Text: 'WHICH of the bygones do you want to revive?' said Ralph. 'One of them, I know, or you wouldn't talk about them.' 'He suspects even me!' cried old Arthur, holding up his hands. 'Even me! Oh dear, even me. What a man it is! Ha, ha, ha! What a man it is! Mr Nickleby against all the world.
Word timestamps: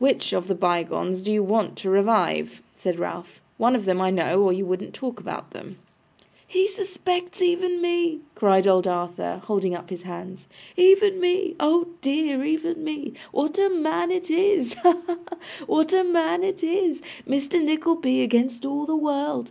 'WHICH 0.00 0.32
of 0.32 0.48
the 0.48 0.54
bygones 0.56 1.22
do 1.22 1.30
you 1.30 1.44
want 1.44 1.76
to 1.76 1.88
revive?' 1.88 2.60
said 2.74 2.98
Ralph. 2.98 3.40
'One 3.56 3.76
of 3.76 3.84
them, 3.84 4.00
I 4.00 4.10
know, 4.10 4.42
or 4.42 4.52
you 4.52 4.66
wouldn't 4.66 4.92
talk 4.94 5.20
about 5.20 5.52
them.' 5.52 5.76
'He 6.48 6.66
suspects 6.66 7.40
even 7.40 7.80
me!' 7.80 8.18
cried 8.34 8.66
old 8.66 8.88
Arthur, 8.88 9.40
holding 9.44 9.76
up 9.76 9.90
his 9.90 10.02
hands. 10.02 10.48
'Even 10.76 11.20
me! 11.20 11.54
Oh 11.60 11.86
dear, 12.00 12.42
even 12.42 12.82
me. 12.82 13.12
What 13.30 13.60
a 13.60 13.68
man 13.68 14.10
it 14.10 14.28
is! 14.28 14.74
Ha, 14.74 15.02
ha, 15.06 15.18
ha! 15.28 15.36
What 15.68 15.92
a 15.92 16.02
man 16.02 16.42
it 16.42 16.64
is! 16.64 17.00
Mr 17.24 17.62
Nickleby 17.64 18.22
against 18.22 18.66
all 18.66 18.86
the 18.86 18.96
world. 18.96 19.48